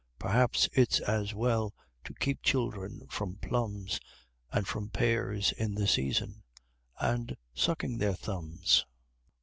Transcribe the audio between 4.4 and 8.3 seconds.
And from pears in the season, and sucking their